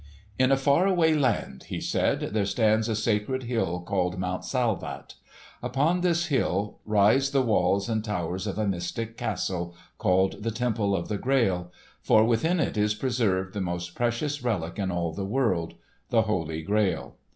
[0.39, 5.13] "In a far away land," he said, "there stands a sacred hill called Mount Salvat.
[5.61, 10.95] Upon this hill rise the walls and towers of a mystic castle, called the Temple
[10.95, 15.23] of the Grail, for within it is preserved the most precious relic in all the
[15.23, 17.17] world—the Holy Grail.